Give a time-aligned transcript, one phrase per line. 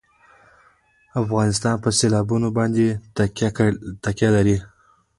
[1.21, 2.85] افغانستان په سیلابونه باندې
[4.05, 4.57] تکیه لري.